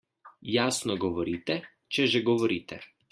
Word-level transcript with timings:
Jasno 0.53 0.95
govorite, 1.03 1.59
če 1.97 2.07
že 2.15 2.23
govorite. 2.31 2.81